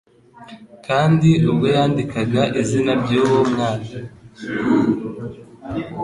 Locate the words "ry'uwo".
3.01-3.39